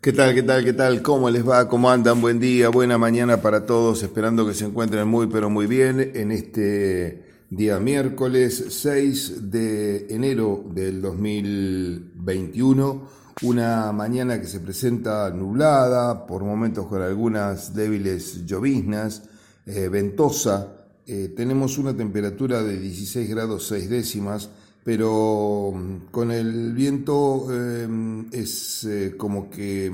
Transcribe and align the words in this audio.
¿Qué 0.00 0.12
tal, 0.12 0.34
qué 0.34 0.42
tal, 0.44 0.64
qué 0.64 0.72
tal? 0.72 1.02
¿Cómo 1.02 1.28
les 1.30 1.48
va? 1.48 1.68
¿Cómo 1.68 1.90
andan? 1.90 2.20
Buen 2.20 2.38
día, 2.38 2.68
buena 2.68 2.96
mañana 2.96 3.42
para 3.42 3.66
todos, 3.66 4.04
esperando 4.04 4.46
que 4.46 4.54
se 4.54 4.66
encuentren 4.66 5.08
muy, 5.08 5.26
pero 5.26 5.50
muy 5.50 5.66
bien 5.66 6.12
en 6.14 6.30
este 6.30 7.24
día 7.50 7.80
miércoles 7.80 8.66
6 8.68 9.50
de 9.50 10.06
enero 10.10 10.64
del 10.72 11.02
2021. 11.02 13.08
Una 13.42 13.90
mañana 13.90 14.40
que 14.40 14.46
se 14.46 14.60
presenta 14.60 15.28
nublada, 15.30 16.24
por 16.26 16.44
momentos 16.44 16.86
con 16.86 17.02
algunas 17.02 17.74
débiles 17.74 18.46
lloviznas, 18.46 19.24
eh, 19.66 19.88
ventosa. 19.88 20.86
Eh, 21.04 21.34
tenemos 21.36 21.78
una 21.78 21.96
temperatura 21.96 22.62
de 22.62 22.78
16 22.78 23.28
grados 23.28 23.66
6 23.66 23.90
décimas 23.90 24.50
pero 24.86 25.72
mm, 25.74 26.12
con 26.12 26.30
el 26.30 26.72
viento 26.72 27.48
em, 27.50 28.28
es 28.30 28.84
eh, 28.84 29.14
como 29.16 29.50
que 29.50 29.90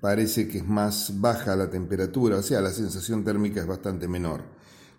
parece 0.00 0.48
que 0.48 0.58
es 0.58 0.66
más 0.66 1.20
baja 1.20 1.54
la 1.54 1.68
temperatura, 1.68 2.38
o 2.38 2.42
sea, 2.42 2.62
la 2.62 2.70
sensación 2.70 3.22
térmica 3.22 3.60
es 3.60 3.66
bastante 3.66 4.08
menor. 4.08 4.40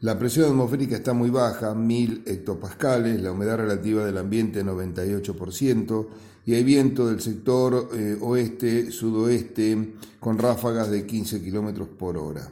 La 0.01 0.19
presión 0.19 0.51
atmosférica 0.51 0.97
está 0.97 1.13
muy 1.13 1.31
baja, 1.31 1.73
1000 1.73 2.21
hectopascales, 2.23 3.19
la 3.19 3.31
humedad 3.31 3.57
relativa 3.57 4.05
del 4.05 4.19
ambiente 4.19 4.63
98% 4.63 6.07
y 6.45 6.53
hay 6.53 6.63
viento 6.63 7.07
del 7.07 7.19
sector 7.19 7.89
eh, 7.95 8.15
oeste-sudoeste 8.21 9.95
con 10.19 10.37
ráfagas 10.37 10.91
de 10.91 11.03
15 11.03 11.41
kilómetros 11.41 11.87
por 11.87 12.15
hora. 12.17 12.47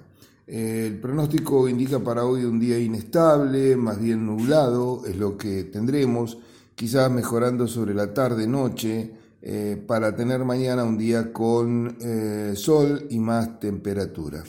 El 0.48 1.00
pronóstico 1.00 1.70
indica 1.70 2.00
para 2.00 2.26
hoy 2.26 2.45
un 2.45 2.59
día 2.59 2.80
inestable, 2.80 3.76
más 3.76 4.02
bien 4.02 4.26
nublado, 4.26 5.03
es 5.05 5.16
lo 5.16 5.38
que 5.38 5.66
tendremos 5.66 6.40
quizás 6.76 7.12
mejorando 7.12 7.68
sobre 7.68 7.94
la 7.94 8.13
tarde-noche, 8.13 9.12
eh, 9.45 9.84
para 9.86 10.16
tener 10.16 10.45
mañana 10.45 10.86
un 10.86 10.98
día 10.98 11.34
con 11.34 11.98
eh, 12.00 12.54
sol 12.55 13.08
y 13.09 13.20
más 13.20 13.59
temperatura. 13.59 14.41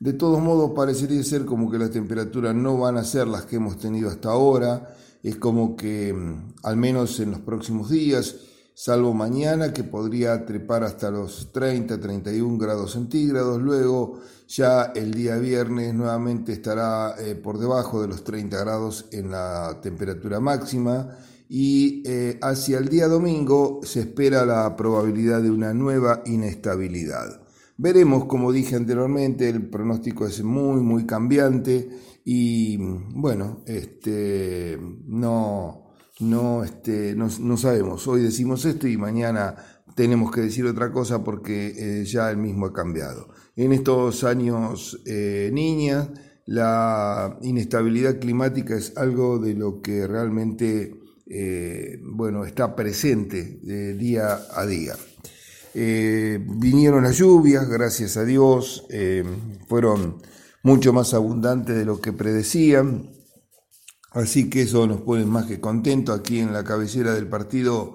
De 0.00 0.12
todos 0.12 0.42
modos, 0.42 0.72
parecería 0.74 1.22
ser 1.22 1.44
como 1.44 1.70
que 1.70 1.78
las 1.78 1.92
temperaturas 1.92 2.52
no 2.52 2.76
van 2.76 2.96
a 2.96 3.04
ser 3.04 3.28
las 3.28 3.44
que 3.44 3.56
hemos 3.56 3.78
tenido 3.78 4.10
hasta 4.10 4.30
ahora. 4.30 4.96
Es 5.22 5.36
como 5.36 5.76
que, 5.76 6.12
mm, 6.12 6.54
al 6.64 6.76
menos 6.76 7.20
en 7.20 7.30
los 7.30 7.38
próximos 7.40 7.90
días, 7.90 8.38
salvo 8.74 9.14
mañana 9.14 9.72
que 9.72 9.84
podría 9.84 10.44
trepar 10.44 10.82
hasta 10.82 11.12
los 11.12 11.52
30, 11.52 12.00
31 12.00 12.58
grados 12.58 12.94
centígrados. 12.94 13.62
Luego, 13.62 14.18
ya 14.48 14.90
el 14.96 15.14
día 15.14 15.36
viernes 15.36 15.94
nuevamente 15.94 16.52
estará 16.54 17.14
eh, 17.20 17.36
por 17.36 17.60
debajo 17.60 18.02
de 18.02 18.08
los 18.08 18.24
30 18.24 18.58
grados 18.58 19.06
en 19.12 19.30
la 19.30 19.78
temperatura 19.80 20.40
máxima 20.40 21.16
y 21.52 22.04
eh, 22.06 22.38
hacia 22.42 22.78
el 22.78 22.88
día 22.88 23.08
domingo 23.08 23.80
se 23.82 23.98
espera 23.98 24.46
la 24.46 24.76
probabilidad 24.76 25.42
de 25.42 25.50
una 25.50 25.74
nueva 25.74 26.22
inestabilidad. 26.24 27.42
Veremos, 27.76 28.26
como 28.26 28.52
dije 28.52 28.76
anteriormente, 28.76 29.48
el 29.48 29.68
pronóstico 29.68 30.28
es 30.28 30.44
muy, 30.44 30.80
muy 30.80 31.06
cambiante 31.06 31.90
y 32.24 32.76
bueno, 32.76 33.64
este, 33.66 34.78
no, 35.08 35.90
no, 36.20 36.62
este, 36.62 37.16
no, 37.16 37.56
sabemos. 37.56 38.06
Hoy 38.06 38.22
decimos 38.22 38.64
esto 38.64 38.86
y 38.86 38.96
mañana 38.96 39.56
tenemos 39.96 40.30
que 40.30 40.42
decir 40.42 40.66
otra 40.66 40.92
cosa 40.92 41.24
porque 41.24 41.74
eh, 41.76 42.04
ya 42.04 42.30
el 42.30 42.36
mismo 42.36 42.66
ha 42.66 42.72
cambiado. 42.72 43.26
En 43.56 43.72
estos 43.72 44.22
años, 44.22 45.02
eh, 45.04 45.50
niñas, 45.52 46.10
la 46.46 47.38
inestabilidad 47.42 48.20
climática 48.20 48.76
es 48.76 48.96
algo 48.96 49.40
de 49.40 49.54
lo 49.54 49.82
que 49.82 50.06
realmente 50.06 51.00
eh, 51.32 52.00
bueno, 52.02 52.44
está 52.44 52.74
presente 52.74 53.60
eh, 53.64 53.94
día 53.96 54.36
a 54.52 54.66
día. 54.66 54.96
Eh, 55.74 56.44
vinieron 56.44 57.04
las 57.04 57.16
lluvias, 57.18 57.68
gracias 57.68 58.16
a 58.16 58.24
Dios, 58.24 58.88
fueron 59.68 60.20
mucho 60.64 60.92
más 60.92 61.14
abundantes 61.14 61.76
de 61.76 61.84
lo 61.84 62.00
que 62.00 62.12
predecían, 62.12 63.12
así 64.10 64.50
que 64.50 64.62
eso 64.62 64.88
nos 64.88 65.02
pone 65.02 65.24
más 65.24 65.46
que 65.46 65.60
contentos. 65.60 66.18
Aquí 66.18 66.40
en 66.40 66.52
la 66.52 66.64
cabecera 66.64 67.14
del 67.14 67.28
partido 67.28 67.94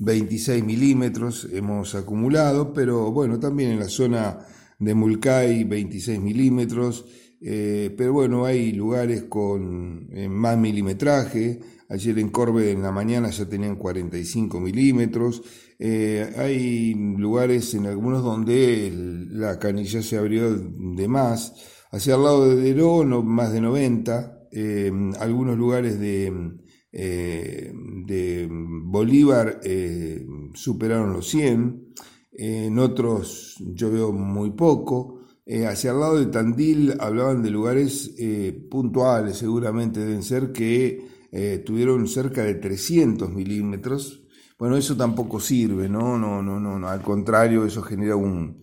26 0.00 0.62
milímetros 0.62 1.48
hemos 1.50 1.94
acumulado, 1.94 2.74
pero 2.74 3.10
bueno, 3.10 3.40
también 3.40 3.70
en 3.70 3.78
la 3.78 3.88
zona 3.88 4.40
de 4.78 4.94
Mulcay 4.94 5.64
26 5.64 6.20
milímetros, 6.20 7.06
pero 7.40 8.12
bueno, 8.12 8.44
hay 8.44 8.72
lugares 8.72 9.22
con 9.22 10.10
más 10.28 10.58
milimetraje, 10.58 11.60
Ayer 11.88 12.18
en 12.18 12.30
Corbe 12.30 12.70
en 12.70 12.82
la 12.82 12.92
mañana 12.92 13.30
ya 13.30 13.46
tenían 13.46 13.76
45 13.76 14.58
milímetros. 14.58 15.42
Eh, 15.78 16.32
hay 16.38 16.94
lugares 16.94 17.74
en 17.74 17.86
algunos 17.86 18.22
donde 18.22 18.90
la 19.30 19.58
canilla 19.58 20.02
se 20.02 20.16
abrió 20.16 20.50
de 20.56 21.08
más. 21.08 21.54
Hacia 21.90 22.14
el 22.14 22.22
lado 22.22 22.48
de 22.48 22.56
Deró, 22.56 23.04
más 23.22 23.52
de 23.52 23.60
90. 23.60 24.48
Eh, 24.50 24.90
algunos 25.20 25.58
lugares 25.58 26.00
de, 26.00 26.32
eh, 26.90 27.72
de 28.06 28.48
Bolívar 28.50 29.60
superaron 30.54 31.12
los 31.12 31.28
100. 31.28 31.92
en 32.36 32.78
otros 32.78 33.56
yo 33.74 33.90
veo 33.90 34.12
muy 34.12 34.50
poco. 34.52 35.20
hacia 35.68 35.90
el 35.90 36.00
lado 36.00 36.18
de 36.18 36.26
Tandil 36.26 36.94
hablaban 36.98 37.42
de 37.42 37.50
lugares 37.50 38.14
puntuales, 38.70 39.36
seguramente 39.36 40.00
deben 40.00 40.22
ser 40.22 40.50
que 40.50 41.13
eh, 41.36 41.64
tuvieron 41.66 42.06
cerca 42.06 42.44
de 42.44 42.54
300 42.54 43.32
milímetros. 43.32 44.22
Bueno, 44.56 44.76
eso 44.76 44.96
tampoco 44.96 45.40
sirve, 45.40 45.88
¿no? 45.88 46.16
No, 46.16 46.40
no, 46.40 46.60
no, 46.60 46.78
no. 46.78 46.88
Al 46.88 47.02
contrario, 47.02 47.66
eso 47.66 47.82
genera 47.82 48.14
un, 48.14 48.62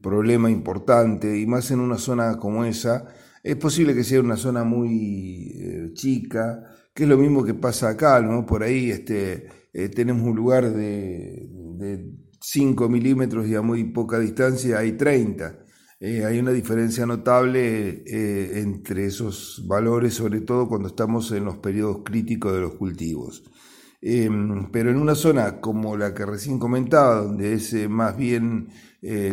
problema 0.00 0.48
importante 0.50 1.36
y 1.36 1.46
más 1.46 1.72
en 1.72 1.80
una 1.80 1.98
zona 1.98 2.36
como 2.38 2.64
esa. 2.64 3.08
Es 3.42 3.56
posible 3.56 3.92
que 3.92 4.04
sea 4.04 4.20
una 4.20 4.36
zona 4.36 4.62
muy 4.62 5.52
eh, 5.56 5.90
chica, 5.94 6.62
que 6.94 7.02
es 7.02 7.08
lo 7.08 7.18
mismo 7.18 7.44
que 7.44 7.54
pasa 7.54 7.88
acá, 7.88 8.20
¿no? 8.20 8.46
Por 8.46 8.62
ahí 8.62 8.92
este, 8.92 9.48
eh, 9.72 9.88
tenemos 9.88 10.22
un 10.22 10.36
lugar 10.36 10.72
de, 10.72 11.50
de 11.76 12.12
5 12.40 12.88
milímetros 12.88 13.48
y 13.48 13.56
a 13.56 13.62
muy 13.62 13.82
poca 13.82 14.20
distancia 14.20 14.78
hay 14.78 14.92
30. 14.92 15.63
Eh, 16.06 16.22
hay 16.22 16.38
una 16.38 16.50
diferencia 16.50 17.06
notable 17.06 18.02
eh, 18.06 18.60
entre 18.60 19.06
esos 19.06 19.64
valores, 19.66 20.12
sobre 20.12 20.42
todo 20.42 20.68
cuando 20.68 20.88
estamos 20.88 21.32
en 21.32 21.46
los 21.46 21.56
periodos 21.56 22.02
críticos 22.04 22.52
de 22.52 22.60
los 22.60 22.74
cultivos. 22.74 23.42
Em, 24.02 24.70
pero 24.70 24.90
en 24.90 24.98
una 24.98 25.14
zona 25.14 25.62
como 25.62 25.96
la 25.96 26.12
que 26.12 26.26
recién 26.26 26.58
comentaba, 26.58 27.22
donde 27.22 27.54
es 27.54 27.72
eh, 27.72 27.88
más 27.88 28.18
bien 28.18 28.68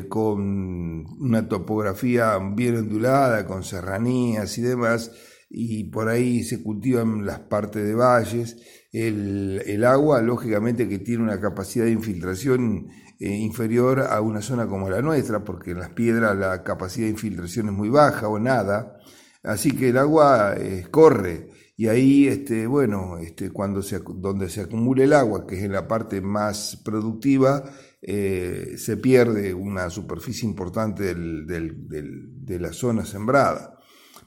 con 0.07 1.05
una 1.19 1.47
topografía 1.49 2.37
bien 2.55 2.77
ondulada, 2.77 3.45
con 3.45 3.63
serranías 3.63 4.57
y 4.57 4.61
demás, 4.61 5.11
y 5.49 5.85
por 5.85 6.07
ahí 6.07 6.43
se 6.43 6.63
cultivan 6.63 7.25
las 7.25 7.39
partes 7.39 7.85
de 7.85 7.95
valles, 7.95 8.57
el, 8.91 9.61
el 9.65 9.85
agua, 9.85 10.21
lógicamente, 10.21 10.87
que 10.87 10.99
tiene 10.99 11.23
una 11.23 11.39
capacidad 11.39 11.85
de 11.85 11.91
infiltración 11.91 12.87
eh, 13.19 13.29
inferior 13.29 14.01
a 14.01 14.19
una 14.21 14.41
zona 14.41 14.67
como 14.67 14.89
la 14.89 15.01
nuestra, 15.01 15.43
porque 15.43 15.71
en 15.71 15.79
las 15.79 15.89
piedras 15.89 16.37
la 16.37 16.63
capacidad 16.63 17.05
de 17.05 17.11
infiltración 17.11 17.67
es 17.67 17.73
muy 17.73 17.89
baja 17.89 18.27
o 18.27 18.39
nada, 18.39 18.97
así 19.43 19.71
que 19.71 19.89
el 19.89 19.97
agua 19.97 20.55
eh, 20.57 20.87
corre 20.89 21.49
y 21.81 21.87
ahí, 21.87 22.27
este, 22.27 22.67
bueno, 22.67 23.17
este, 23.17 23.49
cuando 23.49 23.81
se, 23.81 23.99
donde 24.15 24.49
se 24.49 24.61
acumula 24.61 25.03
el 25.03 25.13
agua, 25.13 25.47
que 25.47 25.57
es 25.57 25.63
en 25.63 25.71
la 25.71 25.87
parte 25.87 26.21
más 26.21 26.79
productiva, 26.85 27.63
eh, 28.03 28.75
se 28.77 28.97
pierde 28.97 29.53
una 29.53 29.89
superficie 29.89 30.47
importante 30.47 31.15
de 31.15 32.59
la 32.59 32.71
zona 32.71 33.03
sembrada. 33.03 33.79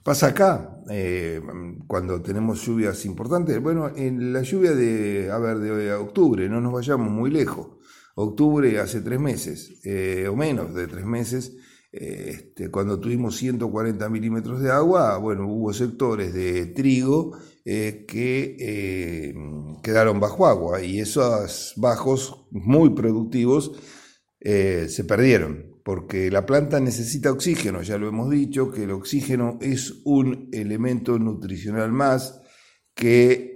Pasa 0.05 0.27
acá, 0.27 0.83
cuando 1.87 2.21
tenemos 2.21 2.61
lluvias 2.67 3.07
importantes, 3.07 3.59
bueno, 3.63 3.91
en 3.97 4.35
la 4.35 4.43
lluvia 4.43 4.73
de, 4.73 5.31
a 5.31 5.39
ver, 5.39 5.59
de 5.61 5.95
octubre, 5.95 6.47
no 6.47 6.61
nos 6.61 6.75
vayamos 6.75 7.11
muy 7.11 7.31
lejos, 7.31 7.79
octubre 8.15 8.79
hace 8.81 9.01
tres 9.01 9.19
meses, 9.19 9.81
eh, 9.83 10.29
o 10.29 10.37
menos 10.37 10.75
de 10.75 10.89
tres 10.89 11.07
meses, 11.07 11.57
eh, 11.91 12.33
este, 12.35 12.71
cuando 12.71 13.01
tuvimos 13.01 13.37
140 13.37 14.07
milímetros 14.11 14.61
de 14.61 14.71
agua, 14.71 15.17
bueno, 15.17 15.49
hubo 15.49 15.73
sectores 15.73 16.35
de 16.35 16.67
trigo 16.67 17.39
eh, 17.65 18.05
que 18.07 19.33
quedaron 19.83 20.21
bajo 20.21 20.47
agua 20.47 20.83
y 20.83 21.01
esos 21.01 21.73
bajos 21.77 22.47
muy 22.51 22.91
productivos 22.91 23.73
se 24.39 25.05
perdieron 25.09 25.74
porque 25.85 26.31
la 26.31 26.45
planta 26.45 26.81
necesita 26.81 27.31
oxígeno, 27.31 27.83
ya 27.83 27.99
lo 27.99 28.09
hemos 28.09 28.31
dicho, 28.31 28.71
que 28.73 28.85
el 28.85 28.91
oxígeno 28.91 29.59
es 29.61 30.01
un 30.05 30.49
elemento 30.53 31.19
nutricional 31.19 31.93
más 31.93 32.41
que 32.95 33.55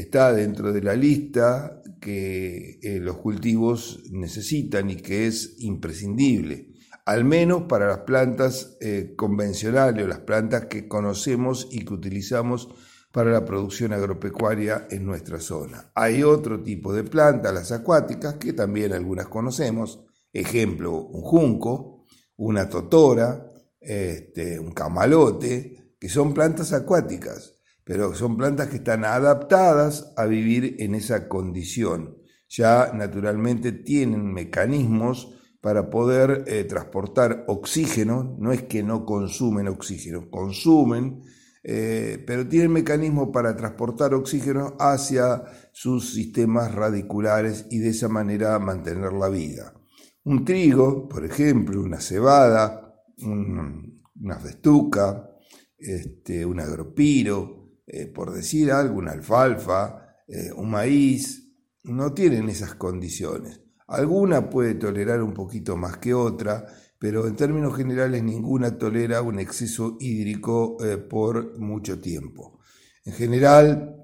está 0.00 0.32
dentro 0.32 0.72
de 0.72 0.80
la 0.80 0.94
lista 0.94 1.82
que 2.00 2.78
eh, 2.82 3.00
los 3.00 3.16
cultivos 3.18 4.02
necesitan 4.12 4.90
y 4.90 4.96
que 4.96 5.26
es 5.26 5.56
imprescindible, 5.58 6.72
al 7.04 7.24
menos 7.24 7.62
para 7.62 7.88
las 7.88 7.98
plantas 7.98 8.76
eh, 8.80 9.14
convencionales 9.16 10.04
o 10.04 10.08
las 10.08 10.20
plantas 10.20 10.66
que 10.66 10.88
conocemos 10.88 11.68
y 11.70 11.84
que 11.84 11.94
utilizamos 11.94 12.68
para 13.12 13.30
la 13.30 13.44
producción 13.44 13.92
agropecuaria 13.92 14.86
en 14.90 15.04
nuestra 15.04 15.40
zona. 15.40 15.90
Hay 15.94 16.22
otro 16.22 16.62
tipo 16.62 16.92
de 16.92 17.04
plantas, 17.04 17.52
las 17.52 17.72
acuáticas, 17.72 18.34
que 18.34 18.52
también 18.52 18.92
algunas 18.92 19.28
conocemos, 19.28 20.04
Ejemplo, 20.36 20.92
un 20.92 21.22
junco, 21.22 22.04
una 22.36 22.68
totora, 22.68 23.50
este, 23.80 24.60
un 24.60 24.72
camalote, 24.72 25.94
que 25.98 26.10
son 26.10 26.34
plantas 26.34 26.74
acuáticas, 26.74 27.54
pero 27.84 28.14
son 28.14 28.36
plantas 28.36 28.68
que 28.68 28.76
están 28.76 29.06
adaptadas 29.06 30.12
a 30.14 30.26
vivir 30.26 30.76
en 30.80 30.94
esa 30.94 31.26
condición. 31.26 32.18
Ya 32.50 32.92
naturalmente 32.92 33.72
tienen 33.72 34.30
mecanismos 34.30 35.32
para 35.62 35.88
poder 35.88 36.44
eh, 36.46 36.64
transportar 36.64 37.44
oxígeno, 37.48 38.36
no 38.38 38.52
es 38.52 38.64
que 38.64 38.82
no 38.82 39.06
consumen 39.06 39.68
oxígeno, 39.68 40.30
consumen, 40.30 41.22
eh, 41.64 42.22
pero 42.26 42.46
tienen 42.46 42.72
mecanismos 42.72 43.30
para 43.32 43.56
transportar 43.56 44.12
oxígeno 44.12 44.76
hacia 44.78 45.44
sus 45.72 46.12
sistemas 46.12 46.74
radiculares 46.74 47.66
y 47.70 47.78
de 47.78 47.88
esa 47.88 48.08
manera 48.08 48.58
mantener 48.58 49.14
la 49.14 49.30
vida. 49.30 49.75
Un 50.26 50.44
trigo, 50.44 51.08
por 51.08 51.24
ejemplo, 51.24 51.80
una 51.80 52.00
cebada, 52.00 52.94
una 53.18 54.38
festuca, 54.38 55.30
este, 55.78 56.44
un 56.44 56.60
agropiro, 56.60 57.80
eh, 57.86 58.06
por 58.06 58.32
decir 58.32 58.70
algo, 58.70 58.98
una 58.98 59.12
alfalfa, 59.12 60.02
un 60.56 60.70
maíz, 60.70 61.46
no 61.84 62.12
tienen 62.12 62.48
esas 62.48 62.74
condiciones. 62.74 63.60
Alguna 63.86 64.50
puede 64.50 64.74
tolerar 64.74 65.22
un 65.22 65.32
poquito 65.32 65.76
más 65.76 65.98
que 65.98 66.12
otra, 66.12 66.66
pero 66.98 67.26
en 67.26 67.36
términos 67.36 67.76
generales 67.76 68.22
ninguna 68.22 68.78
tolera 68.78 69.22
un 69.22 69.38
exceso 69.38 69.96
hídrico 70.00 70.76
eh, 70.84 70.96
por 70.96 71.58
mucho 71.58 72.00
tiempo. 72.00 72.58
En 73.04 73.12
general, 73.12 73.96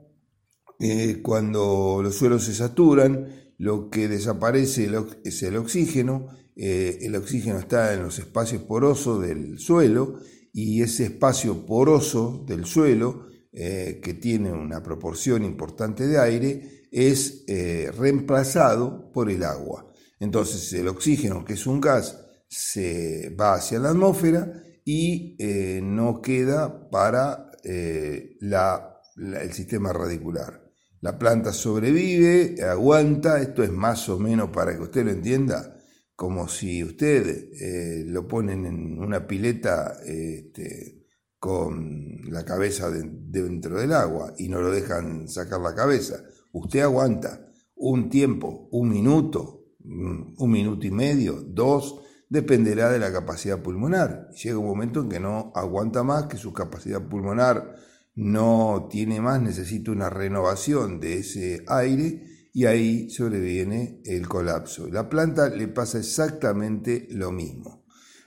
eh, 0.78 1.20
cuando 1.22 2.00
los 2.02 2.14
suelos 2.14 2.44
se 2.44 2.54
saturan, 2.54 3.41
lo 3.62 3.90
que 3.90 4.08
desaparece 4.08 4.90
es 5.24 5.42
el 5.42 5.56
oxígeno. 5.56 6.28
Eh, 6.56 6.98
el 7.02 7.14
oxígeno 7.14 7.58
está 7.58 7.94
en 7.94 8.02
los 8.02 8.18
espacios 8.18 8.62
porosos 8.62 9.22
del 9.22 9.58
suelo 9.58 10.18
y 10.52 10.82
ese 10.82 11.04
espacio 11.04 11.64
poroso 11.64 12.44
del 12.46 12.64
suelo, 12.64 13.26
que 13.52 14.18
tiene 14.18 14.50
una 14.50 14.82
proporción 14.82 15.44
importante 15.44 16.06
de 16.06 16.18
aire, 16.18 16.82
es 16.92 17.44
eh, 17.48 17.90
reemplazado 17.96 19.10
por 19.12 19.30
el 19.30 19.42
agua. 19.42 19.90
Entonces 20.20 20.72
el 20.74 20.88
oxígeno, 20.88 21.44
que 21.44 21.54
es 21.54 21.66
un 21.66 21.80
gas, 21.80 22.18
se 22.46 23.30
va 23.30 23.54
hacia 23.54 23.78
la 23.78 23.90
atmósfera 23.90 24.62
y 24.84 25.36
eh, 25.38 25.80
no 25.82 26.20
queda 26.20 26.90
para 26.90 27.50
eh, 27.64 28.36
el 28.40 29.52
sistema 29.52 29.92
radicular. 29.92 30.61
La 31.02 31.18
planta 31.18 31.52
sobrevive, 31.52 32.56
aguanta, 32.64 33.40
esto 33.40 33.62
es 33.62 33.70
más 33.70 34.08
o 34.08 34.18
menos 34.18 34.48
para 34.48 34.74
que 34.74 34.82
usted 34.82 35.04
lo 35.04 35.10
entienda, 35.10 35.76
como 36.16 36.48
si 36.48 36.82
usted 36.82 38.06
lo 38.06 38.26
ponen 38.26 38.64
en 38.64 38.98
una 38.98 39.26
pileta 39.26 39.98
este, 40.06 41.06
con 41.38 42.22
la 42.30 42.44
cabeza 42.44 42.90
dentro 42.90 43.78
del 43.78 43.92
agua 43.92 44.32
y 44.38 44.48
no 44.48 44.62
lo 44.62 44.70
dejan 44.70 45.28
sacar 45.28 45.60
la 45.60 45.74
cabeza 45.74 46.22
usted 46.52 46.80
aguanta 46.80 47.46
un 47.74 48.08
tiempo, 48.08 48.68
un 48.70 48.88
minuto, 48.88 49.64
mm, 49.80 50.34
un 50.38 50.50
minuto 50.50 50.86
y 50.86 50.90
medio, 50.90 51.42
dos, 51.42 52.00
dependerá 52.28 52.90
de 52.90 52.98
la 52.98 53.12
capacidad 53.12 53.62
pulmonar. 53.62 54.30
Llega 54.30 54.58
un 54.58 54.66
momento 54.66 55.00
en 55.00 55.08
que 55.08 55.20
no 55.20 55.52
aguanta 55.54 56.02
más, 56.02 56.26
que 56.26 56.36
su 56.36 56.52
capacidad 56.52 57.06
pulmonar 57.08 57.74
no 58.14 58.88
tiene 58.90 59.20
más, 59.20 59.40
necesita 59.40 59.90
una 59.90 60.10
renovación 60.10 61.00
de 61.00 61.18
ese 61.18 61.64
aire 61.66 62.24
y 62.52 62.66
ahí 62.66 63.08
sobreviene 63.10 64.00
el 64.04 64.28
colapso. 64.28 64.88
La 64.88 65.08
planta 65.08 65.48
le 65.48 65.68
pasa 65.68 65.98
exactamente 65.98 67.08
lo 67.10 67.32
mismo. 67.32 67.84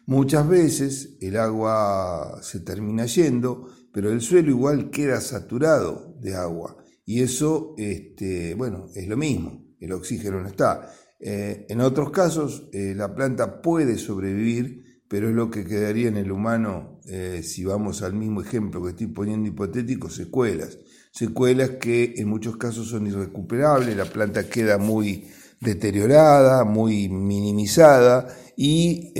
Muchas 0.07 0.47
veces 0.47 1.17
el 1.21 1.37
agua 1.37 2.39
se 2.41 2.59
termina 2.59 3.05
yendo, 3.05 3.67
pero 3.91 4.11
el 4.11 4.21
suelo 4.21 4.49
igual 4.49 4.89
queda 4.89 5.21
saturado 5.21 6.15
de 6.19 6.35
agua 6.35 6.77
y 7.05 7.21
eso, 7.21 7.75
este, 7.77 8.55
bueno, 8.55 8.87
es 8.95 9.07
lo 9.07 9.15
mismo, 9.15 9.63
el 9.79 9.91
oxígeno 9.91 10.41
no 10.41 10.47
está. 10.47 10.91
Eh, 11.19 11.65
en 11.69 11.81
otros 11.81 12.09
casos, 12.09 12.67
eh, 12.73 12.93
la 12.95 13.13
planta 13.13 13.61
puede 13.61 13.97
sobrevivir, 13.97 15.01
pero 15.07 15.29
es 15.29 15.35
lo 15.35 15.51
que 15.51 15.65
quedaría 15.65 16.07
en 16.07 16.17
el 16.17 16.31
humano, 16.31 16.94
eh, 17.07 17.41
si 17.43 17.63
vamos 17.65 18.01
al 18.01 18.13
mismo 18.13 18.41
ejemplo 18.41 18.83
que 18.83 18.89
estoy 18.91 19.07
poniendo 19.07 19.47
hipotético, 19.47 20.09
secuelas. 20.09 20.77
Secuelas 21.11 21.71
que 21.79 22.15
en 22.17 22.27
muchos 22.27 22.57
casos 22.57 22.89
son 22.89 23.07
irrecuperables, 23.07 23.95
la 23.95 24.05
planta 24.05 24.49
queda 24.49 24.77
muy 24.77 25.25
deteriorada, 25.61 26.65
muy 26.65 27.07
minimizada 27.07 28.27
y 28.57 29.13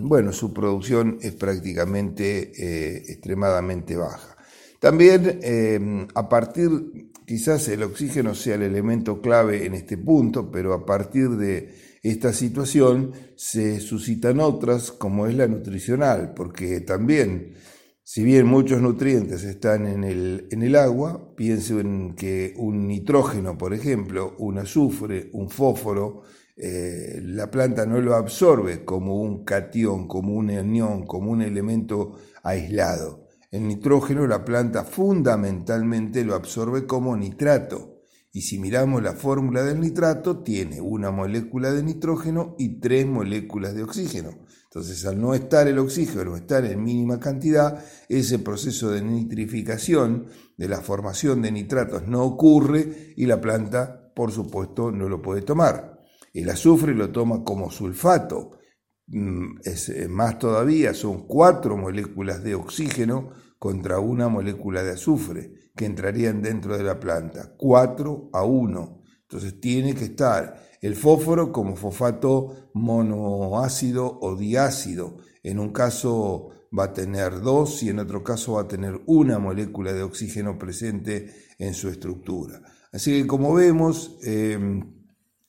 bueno, 0.00 0.32
su 0.32 0.52
producción 0.52 1.18
es 1.20 1.32
prácticamente 1.32 3.02
extremadamente 3.12 3.96
baja. 3.96 4.36
También 4.80 6.08
a 6.14 6.28
partir, 6.28 6.70
quizás 7.24 7.68
el 7.68 7.84
oxígeno 7.84 8.34
sea 8.34 8.56
el 8.56 8.62
elemento 8.62 9.20
clave 9.20 9.66
en 9.66 9.74
este 9.74 9.96
punto, 9.96 10.50
pero 10.50 10.74
a 10.74 10.84
partir 10.84 11.30
de 11.30 11.93
esta 12.04 12.34
situación 12.34 13.12
se 13.34 13.80
suscitan 13.80 14.38
otras 14.38 14.92
como 14.92 15.26
es 15.26 15.34
la 15.34 15.48
nutricional, 15.48 16.34
porque 16.34 16.82
también, 16.82 17.54
si 18.02 18.22
bien 18.22 18.46
muchos 18.46 18.82
nutrientes 18.82 19.42
están 19.42 19.86
en 19.86 20.04
el, 20.04 20.46
en 20.50 20.62
el 20.62 20.76
agua, 20.76 21.34
piensen 21.34 22.14
que 22.14 22.52
un 22.58 22.86
nitrógeno, 22.86 23.56
por 23.56 23.72
ejemplo, 23.72 24.36
un 24.38 24.58
azufre, 24.58 25.30
un 25.32 25.48
fósforo, 25.48 26.24
eh, 26.56 27.20
la 27.22 27.50
planta 27.50 27.86
no 27.86 27.98
lo 28.02 28.14
absorbe 28.14 28.84
como 28.84 29.16
un 29.22 29.42
cation, 29.42 30.06
como 30.06 30.34
un 30.34 30.50
anión, 30.50 31.06
como 31.06 31.30
un 31.30 31.40
elemento 31.40 32.18
aislado. 32.42 33.28
El 33.50 33.66
nitrógeno 33.66 34.26
la 34.26 34.44
planta 34.44 34.84
fundamentalmente 34.84 36.22
lo 36.22 36.34
absorbe 36.34 36.86
como 36.86 37.16
nitrato. 37.16 37.93
Y 38.36 38.40
si 38.40 38.58
miramos 38.58 39.00
la 39.00 39.12
fórmula 39.12 39.62
del 39.62 39.78
nitrato, 39.78 40.42
tiene 40.42 40.80
una 40.80 41.12
molécula 41.12 41.70
de 41.70 41.84
nitrógeno 41.84 42.56
y 42.58 42.80
tres 42.80 43.06
moléculas 43.06 43.76
de 43.76 43.84
oxígeno. 43.84 44.30
Entonces, 44.64 45.06
al 45.06 45.20
no 45.20 45.34
estar 45.34 45.68
el 45.68 45.78
oxígeno, 45.78 46.34
estar 46.34 46.64
en 46.64 46.82
mínima 46.82 47.20
cantidad, 47.20 47.84
ese 48.08 48.40
proceso 48.40 48.90
de 48.90 49.02
nitrificación, 49.02 50.26
de 50.56 50.66
la 50.66 50.80
formación 50.80 51.42
de 51.42 51.52
nitratos, 51.52 52.08
no 52.08 52.24
ocurre 52.24 53.14
y 53.16 53.26
la 53.26 53.40
planta, 53.40 54.12
por 54.16 54.32
supuesto, 54.32 54.90
no 54.90 55.08
lo 55.08 55.22
puede 55.22 55.42
tomar. 55.42 56.00
El 56.32 56.50
azufre 56.50 56.92
lo 56.92 57.12
toma 57.12 57.44
como 57.44 57.70
sulfato. 57.70 58.58
Mm, 59.06 59.60
es 59.62 59.90
eh, 59.90 60.08
más 60.08 60.40
todavía, 60.40 60.92
son 60.92 61.28
cuatro 61.28 61.76
moléculas 61.76 62.42
de 62.42 62.56
oxígeno 62.56 63.30
contra 63.60 64.00
una 64.00 64.28
molécula 64.28 64.82
de 64.82 64.90
azufre 64.90 65.63
que 65.76 65.86
entrarían 65.86 66.42
dentro 66.42 66.76
de 66.76 66.84
la 66.84 67.00
planta, 67.00 67.54
4 67.56 68.30
a 68.32 68.44
1. 68.44 69.02
Entonces 69.22 69.60
tiene 69.60 69.94
que 69.94 70.04
estar 70.04 70.62
el 70.80 70.94
fósforo 70.94 71.50
como 71.52 71.76
fosfato 71.76 72.70
monoácido 72.74 74.18
o 74.20 74.36
diácido. 74.36 75.18
En 75.42 75.58
un 75.58 75.72
caso 75.72 76.50
va 76.76 76.84
a 76.84 76.92
tener 76.92 77.40
dos 77.40 77.82
y 77.82 77.88
en 77.88 77.98
otro 77.98 78.22
caso 78.22 78.54
va 78.54 78.62
a 78.62 78.68
tener 78.68 79.00
una 79.06 79.38
molécula 79.38 79.92
de 79.92 80.02
oxígeno 80.02 80.58
presente 80.58 81.30
en 81.58 81.74
su 81.74 81.88
estructura. 81.88 82.60
Así 82.92 83.22
que 83.22 83.26
como 83.26 83.54
vemos, 83.54 84.18
eh, 84.24 84.82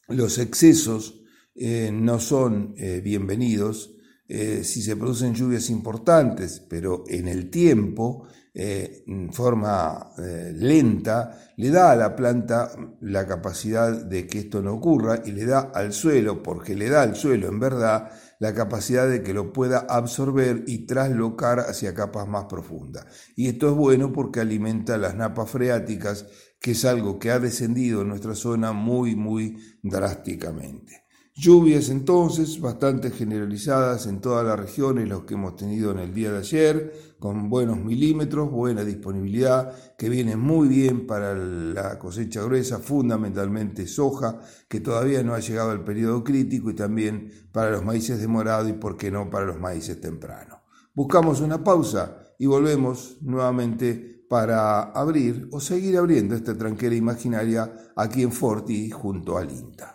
los 0.07 0.37
excesos 0.37 1.21
eh, 1.55 1.91
no 1.93 2.19
son 2.19 2.73
eh, 2.77 3.01
bienvenidos 3.03 3.95
eh, 4.27 4.63
si 4.63 4.81
se 4.81 4.95
producen 4.95 5.35
lluvias 5.35 5.69
importantes, 5.69 6.59
pero 6.67 7.03
en 7.07 7.27
el 7.27 7.49
tiempo, 7.49 8.27
eh, 8.57 9.03
en 9.07 9.33
forma 9.33 10.13
eh, 10.17 10.53
lenta, 10.55 11.51
le 11.57 11.69
da 11.71 11.91
a 11.91 11.95
la 11.97 12.15
planta 12.15 12.71
la 13.01 13.27
capacidad 13.27 13.91
de 13.91 14.27
que 14.27 14.39
esto 14.39 14.61
no 14.61 14.75
ocurra 14.75 15.21
y 15.25 15.33
le 15.33 15.45
da 15.45 15.71
al 15.73 15.91
suelo, 15.91 16.41
porque 16.41 16.73
le 16.73 16.87
da 16.87 17.01
al 17.01 17.17
suelo 17.17 17.49
en 17.49 17.59
verdad 17.59 18.09
la 18.39 18.53
capacidad 18.53 19.09
de 19.09 19.23
que 19.23 19.33
lo 19.33 19.51
pueda 19.51 19.79
absorber 19.89 20.63
y 20.67 20.85
traslocar 20.85 21.59
hacia 21.59 21.93
capas 21.93 22.29
más 22.29 22.45
profundas. 22.45 23.05
Y 23.35 23.49
esto 23.49 23.69
es 23.69 23.75
bueno 23.75 24.13
porque 24.13 24.39
alimenta 24.39 24.97
las 24.97 25.15
napas 25.15 25.49
freáticas, 25.49 26.25
que 26.61 26.71
es 26.71 26.85
algo 26.85 27.19
que 27.19 27.31
ha 27.31 27.39
descendido 27.39 28.03
en 28.03 28.07
nuestra 28.07 28.35
zona 28.35 28.71
muy, 28.71 29.17
muy 29.17 29.57
drásticamente. 29.83 31.04
Lluvias 31.37 31.89
entonces 31.89 32.61
bastante 32.61 33.11
generalizadas 33.11 34.07
en 34.07 34.21
toda 34.21 34.41
la 34.41 34.55
región, 34.55 35.05
los 35.09 35.25
que 35.25 35.33
hemos 35.33 35.57
tenido 35.57 35.91
en 35.91 35.99
el 35.99 36.13
día 36.13 36.31
de 36.31 36.37
ayer, 36.37 37.15
con 37.19 37.49
buenos 37.49 37.77
milímetros, 37.77 38.49
buena 38.49 38.85
disponibilidad, 38.85 39.75
que 39.97 40.07
viene 40.07 40.37
muy 40.37 40.69
bien 40.69 41.05
para 41.05 41.35
la 41.35 41.99
cosecha 41.99 42.41
gruesa, 42.41 42.79
fundamentalmente 42.79 43.85
soja, 43.85 44.39
que 44.69 44.79
todavía 44.79 45.23
no 45.23 45.33
ha 45.33 45.41
llegado 45.41 45.71
al 45.71 45.83
periodo 45.83 46.23
crítico, 46.23 46.69
y 46.69 46.73
también 46.73 47.29
para 47.51 47.69
los 47.69 47.83
maíces 47.83 48.21
de 48.21 48.29
morado 48.29 48.69
y, 48.69 48.73
por 48.73 48.95
qué 48.95 49.11
no, 49.11 49.29
para 49.29 49.45
los 49.45 49.59
maíces 49.59 49.99
tempranos. 49.99 50.59
Buscamos 50.93 51.41
una 51.41 51.61
pausa 51.61 52.17
y 52.39 52.45
volvemos 52.45 53.17
nuevamente 53.19 54.25
para 54.29 54.83
abrir 54.83 55.49
o 55.51 55.59
seguir 55.59 55.97
abriendo 55.97 56.33
esta 56.33 56.57
tranquera 56.57 56.95
imaginaria 56.95 57.91
aquí 57.97 58.23
en 58.23 58.31
Forti 58.31 58.89
junto 58.89 59.37
al 59.37 59.51
INTA. 59.51 59.94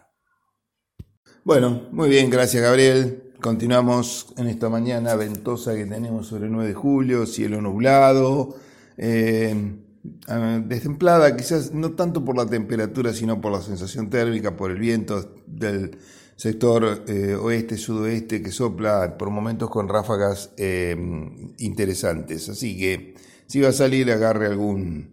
Bueno, 1.43 1.89
muy 1.91 2.11
bien, 2.11 2.29
gracias 2.29 2.63
Gabriel. 2.63 3.23
Continuamos 3.41 4.27
en 4.37 4.47
esta 4.49 4.69
mañana 4.69 5.15
ventosa 5.15 5.75
que 5.75 5.87
tenemos 5.87 6.27
sobre 6.27 6.45
el 6.45 6.53
9 6.53 6.69
de 6.69 6.75
julio, 6.75 7.25
cielo 7.25 7.63
nublado, 7.63 8.57
eh, 8.99 9.55
destemplada, 10.67 11.35
quizás 11.39 11.73
no 11.73 11.93
tanto 11.93 12.27
por 12.27 12.37
la 12.37 12.45
temperatura, 12.45 13.15
sino 13.15 13.41
por 13.41 13.53
la 13.53 13.63
sensación 13.63 14.11
térmica, 14.11 14.55
por 14.55 14.71
el 14.71 14.79
viento 14.79 15.33
del 15.47 15.97
sector 16.37 17.05
eh, 17.09 17.35
oeste-sudoeste 17.35 18.43
que 18.43 18.53
sopla 18.53 19.17
por 19.17 19.31
momentos 19.31 19.71
con 19.71 19.89
ráfagas 19.89 20.53
eh, 20.59 20.95
interesantes. 21.57 22.51
Así 22.51 22.77
que 22.77 23.15
si 23.47 23.63
va 23.63 23.71
a 23.71 23.73
salir, 23.73 24.13
agarre 24.13 24.45
algún 24.47 25.09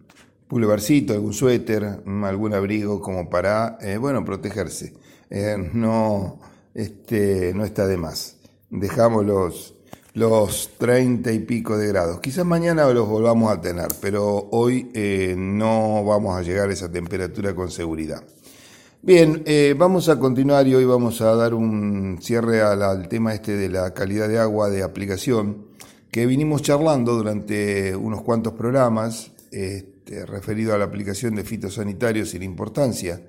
pulevarcito, 0.46 1.14
algún 1.14 1.32
suéter, 1.32 2.00
algún 2.22 2.52
abrigo 2.52 3.00
como 3.00 3.30
para, 3.30 3.78
bueno, 3.98 4.26
protegerse. 4.26 4.92
No 5.30 6.40
este, 6.78 7.52
no 7.54 7.64
está 7.64 7.86
de 7.86 7.96
más. 7.96 8.36
Dejamos 8.70 9.26
los, 9.26 9.74
los 10.14 10.70
30 10.78 11.32
y 11.32 11.40
pico 11.40 11.76
de 11.76 11.88
grados. 11.88 12.20
Quizás 12.20 12.46
mañana 12.46 12.88
los 12.90 13.08
volvamos 13.08 13.50
a 13.50 13.60
tener, 13.60 13.88
pero 14.00 14.48
hoy 14.52 14.90
eh, 14.94 15.34
no 15.36 16.04
vamos 16.04 16.36
a 16.36 16.42
llegar 16.42 16.70
a 16.70 16.72
esa 16.72 16.90
temperatura 16.90 17.54
con 17.54 17.70
seguridad. 17.70 18.22
Bien, 19.02 19.42
eh, 19.46 19.74
vamos 19.76 20.08
a 20.08 20.18
continuar 20.18 20.68
y 20.68 20.74
hoy 20.74 20.84
vamos 20.84 21.20
a 21.20 21.34
dar 21.34 21.54
un 21.54 22.18
cierre 22.20 22.62
al, 22.62 23.08
tema 23.08 23.34
este 23.34 23.56
de 23.56 23.68
la 23.68 23.94
calidad 23.94 24.28
de 24.28 24.38
agua 24.38 24.70
de 24.70 24.82
aplicación 24.82 25.66
que 26.10 26.26
vinimos 26.26 26.62
charlando 26.62 27.14
durante 27.14 27.94
unos 27.94 28.22
cuantos 28.22 28.54
programas 28.54 29.32
este, 29.50 30.26
referido 30.26 30.74
a 30.74 30.78
la 30.78 30.84
aplicación 30.84 31.34
de 31.34 31.44
fitosanitarios 31.44 32.34
y 32.34 32.38
la 32.38 32.44
importancia 32.44 33.20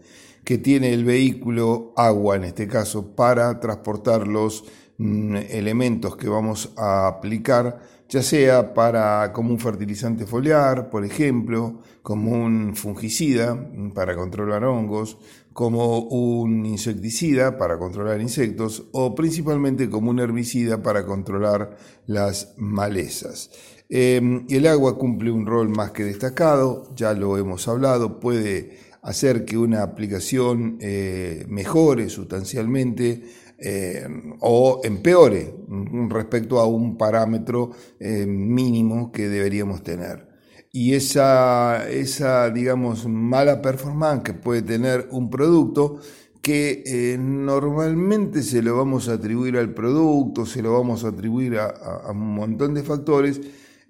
que 0.50 0.58
tiene 0.58 0.91
el 0.91 1.06
vehículo, 1.06 1.94
agua 1.96 2.36
en 2.36 2.46
este 2.46 2.68
caso, 2.68 3.15
para 3.15 3.60
transportar 3.60 4.27
los 4.27 4.63
mm, 4.98 5.36
elementos 5.48 6.15
que 6.15 6.27
vamos 6.27 6.74
a 6.75 7.08
aplicar, 7.08 7.77
ya 8.10 8.24
sea 8.24 8.74
para 8.74 9.32
como 9.32 9.51
un 9.51 9.60
fertilizante 9.60 10.25
foliar, 10.25 10.89
por 10.89 11.06
ejemplo, 11.06 11.82
como 12.01 12.32
un 12.32 12.75
fungicida 12.75 13.53
mm, 13.53 13.91
para 13.91 14.15
controlar 14.15 14.63
hongos, 14.65 15.20
como 15.53 16.00
un 16.00 16.65
insecticida 16.65 17.56
para 17.56 17.77
controlar 17.77 18.20
insectos 18.20 18.86
o 18.91 19.13
principalmente 19.13 19.88
como 19.88 20.10
un 20.10 20.20
herbicida 20.20 20.82
para 20.82 21.06
controlar 21.06 21.77
las 22.08 22.56
malezas. 22.58 23.51
Em, 23.88 24.48
el 24.50 24.65
agua 24.65 24.98
cumple 24.98 25.29
un 25.29 25.46
rol 25.46 25.70
más 25.70 25.91
que 25.91 26.03
destacado, 26.03 26.89
ya 26.96 27.13
lo 27.13 27.38
hemos 27.38 27.68
hablado, 27.68 28.20
puede 28.20 28.88
hacer 29.01 29.46
que 29.46 29.58
una 29.58 29.84
aplicación 29.84 30.77
eh, 30.82 31.46
mejore 31.48 32.10
sustancialmente 32.10 33.24
eh, 33.58 34.08
o 34.39 34.82
empeore 34.84 35.53
respecto 36.10 36.60
a 36.60 36.68
un 36.68 36.98
parámetro 36.98 37.72
eh, 38.00 38.25
mínimo 38.25 39.12
que 39.12 39.27
deberíamos 39.27 39.84
tener. 39.84 40.27
Y 40.72 40.94
esa, 40.94 41.89
esa, 41.89 42.50
digamos, 42.51 43.08
mala 43.08 43.62
performance 43.62 44.24
que 44.24 44.34
puede 44.34 44.62
tener 44.62 45.08
un 45.12 45.29
producto, 45.29 46.00
que 46.41 47.18
normalmente 47.20 48.44
se 48.44 48.62
lo 48.62 48.77
vamos 48.77 49.10
a 49.10 49.13
atribuir 49.13 49.58
al 49.58 49.74
producto, 49.74 50.46
se 50.46 50.62
lo 50.62 50.74
vamos 50.74 51.03
a 51.03 51.10
atribuir 51.10 51.58
a 51.58 52.12
un 52.12 52.36
montón 52.36 52.75
de 52.75 52.84
factores, 52.84 53.41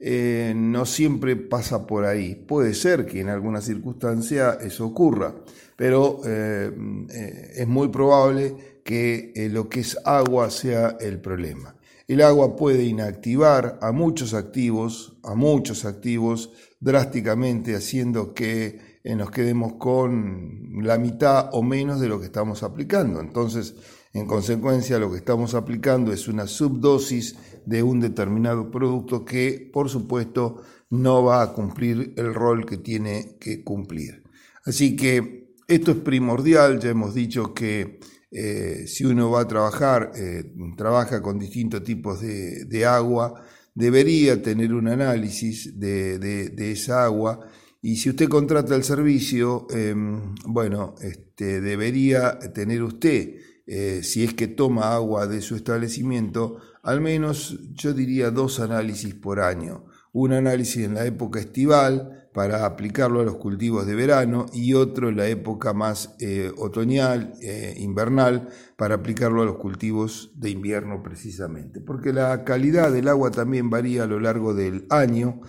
eh, 0.02 0.54
no 0.56 0.86
siempre 0.86 1.36
pasa 1.36 1.86
por 1.86 2.06
ahí. 2.06 2.36
Puede 2.36 2.74
ser 2.74 3.06
que 3.06 3.20
en 3.20 3.28
alguna 3.28 3.60
circunstancia 3.60 4.58
eso 4.62 4.86
ocurra, 4.86 5.36
pero 5.76 6.22
eh, 6.26 6.72
eh, 7.12 7.52
es 7.58 7.68
muy 7.68 7.90
probable 7.90 8.80
que 8.86 9.50
lo 9.52 9.68
que 9.68 9.82
es 9.82 9.98
agua 10.06 10.50
sea 10.50 10.98
el 11.02 11.20
problema. 11.20 11.76
El 12.08 12.22
agua 12.22 12.56
puede 12.56 12.84
inactivar 12.86 13.78
a 13.82 13.92
muchos 13.92 14.34
activos, 14.34 15.18
a 15.24 15.36
muchos 15.36 15.86
activos 15.86 16.52
drásticamente, 16.80 17.76
haciendo 17.76 18.34
que 18.34 19.00
nos 19.04 19.30
quedemos 19.32 19.74
con 19.74 20.80
la 20.82 20.98
mitad 20.98 21.50
o 21.52 21.62
menos 21.62 22.00
de 22.00 22.08
lo 22.08 22.20
que 22.20 22.26
estamos 22.26 22.64
aplicando. 22.64 23.20
Entonces, 23.20 23.76
en 24.12 24.26
consecuencia, 24.26 24.98
lo 24.98 25.12
que 25.12 25.18
estamos 25.18 25.54
aplicando 25.54 26.12
es 26.12 26.28
una 26.28 26.48
subdosis 26.48 27.36
de 27.66 27.84
un 27.84 28.00
determinado 28.00 28.70
producto 28.72 29.26
que, 29.26 29.70
por 29.72 29.90
supuesto, 29.90 30.62
no 30.90 31.24
va 31.24 31.42
a 31.42 31.54
cumplir 31.54 32.14
el 32.18 32.34
rol 32.34 32.66
que 32.66 32.78
tiene 32.78 33.38
que 33.40 33.64
cumplir. 33.64 34.24
Así 34.66 34.96
que 34.96 35.54
esto 35.68 35.92
es 35.92 35.98
primordial, 35.98 36.80
ya 36.80 36.90
hemos 36.90 37.14
dicho 37.14 37.54
que 37.54 38.00
eh, 38.32 38.86
si 38.88 39.06
uno 39.06 39.32
va 39.32 39.42
a 39.42 39.48
trabajar, 39.48 40.12
eh, 40.16 40.52
trabaja 40.78 41.22
con 41.22 41.40
distintos 41.40 41.84
tipos 41.84 42.22
de, 42.22 42.86
agua, 42.86 43.42
debería 43.74 44.42
tener 44.42 44.74
un 44.74 44.88
análisis 44.88 45.80
de, 45.80 46.54
esa 46.72 47.06
agua 47.06 47.40
y 47.82 47.96
si 47.96 48.10
usted 48.10 48.28
contrata 48.28 48.76
el 48.76 48.84
servicio, 48.84 49.68
em, 49.70 50.36
bueno, 50.46 50.96
este, 51.02 51.62
debería 51.62 52.38
tener 52.54 52.84
usted, 52.84 53.36
eh, 53.66 54.02
si 54.04 54.24
es 54.24 54.34
que 54.34 54.48
toma 54.48 54.94
agua 54.94 55.28
de 55.28 55.42
su 55.42 55.56
establecimiento, 55.56 56.58
al 56.84 57.02
menos 57.02 57.60
yo 57.74 57.94
diría 57.94 58.32
dos 58.32 58.60
análisis 58.60 59.14
por 59.14 59.40
año. 59.40 59.86
Un 60.12 60.34
análisis 60.34 60.86
en 60.86 60.96
la 60.96 61.06
época 61.06 61.40
estival 61.40 62.28
para 62.34 62.66
aplicarlo 62.66 63.22
a 63.22 63.24
los 63.24 63.36
cultivos 63.36 63.86
de 63.86 63.96
verano 63.96 64.46
y 64.54 64.74
otro 64.74 65.10
en 65.10 65.18
la 65.18 65.28
época 65.28 65.74
más 65.74 66.16
eh, 66.20 66.52
otoñal, 66.58 67.34
eh, 67.42 67.76
invernal, 67.78 68.50
para 68.78 68.96
aplicarlo 68.96 69.42
a 69.42 69.46
los 69.46 69.58
cultivos 69.58 70.32
de 70.36 70.52
invierno 70.52 71.02
precisamente. 71.04 71.82
Porque 71.82 72.14
la 72.14 72.44
calidad 72.44 72.92
del 72.92 73.08
agua 73.08 73.32
también 73.32 73.70
varía 73.70 74.04
a 74.04 74.08
lo 74.08 74.20
largo 74.20 74.54
del 74.54 74.86
año. 74.90 75.42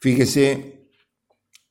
Fíjese, 0.00 0.77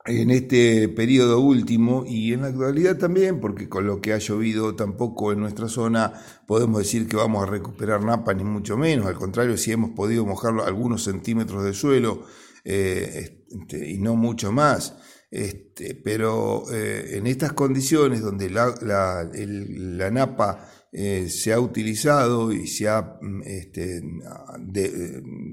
en 0.08 0.32
este 0.32 0.90
periodo 0.90 1.40
último 1.40 2.06
y 2.08 2.34
en 2.34 2.42
la 2.42 2.48
actualidad 2.48 2.98
también, 2.98 3.40
porque 3.40 3.68
con 3.68 3.86
lo 3.86 4.02
que 4.02 4.14
ha 4.14 4.18
llovido 4.18 4.76
tampoco 4.76 5.32
en 5.32 5.40
nuestra 5.40 5.68
zona 5.68 6.14
podemos 6.48 6.80
decir 6.80 7.08
que 7.08 7.18
vamos 7.18 7.44
a 7.44 7.52
recuperar 7.52 8.04
Napa, 8.04 8.34
ni 8.34 8.44
mucho 8.44 8.78
menos, 8.78 9.06
al 9.06 9.16
contrario, 9.16 9.58
si 9.58 9.72
hemos 9.72 9.92
podido 9.92 10.26
mojar 10.26 10.54
algunos 10.66 11.04
centímetros 11.04 11.64
de 11.64 11.74
suelo 11.74 12.24
eh, 12.64 13.44
este, 13.50 13.90
y 13.90 13.98
no 13.98 14.16
mucho 14.16 14.52
más. 14.52 14.96
Este, 15.30 15.94
pero 15.94 16.64
eh, 16.72 17.18
en 17.18 17.28
estas 17.28 17.52
condiciones 17.52 18.22
donde 18.22 18.50
la, 18.50 18.74
la, 18.82 20.10
napa 20.10 20.70
eh, 20.94 21.28
se 21.30 21.52
ha 21.52 21.60
utilizado 21.60 22.54
y 22.54 22.66
se 22.68 22.88
ha 22.88 23.18
mm, 23.22 23.42
este, 23.44 24.02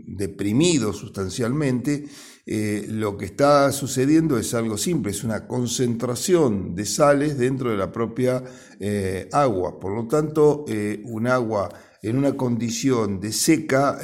deprimido 0.06 0.92
sustancialmente, 0.92 2.04
eh, 2.46 2.84
lo 2.90 3.16
que 3.16 3.24
está 3.24 3.72
sucediendo 3.72 4.38
es 4.38 4.52
algo 4.52 4.76
simple, 4.76 5.12
es 5.12 5.24
una 5.24 5.46
concentración 5.46 6.74
de 6.74 6.84
sales 6.84 7.38
dentro 7.38 7.70
de 7.70 7.78
la 7.78 7.90
propia 7.90 8.44
eh, 8.78 9.28
agua. 9.32 9.80
Por 9.80 9.94
lo 9.94 10.06
tanto, 10.06 10.66
eh, 10.68 11.02
un 11.06 11.26
agua 11.26 11.70
en 12.02 12.18
una 12.18 12.36
condición 12.36 13.18
de 13.18 13.32
seca 13.32 13.98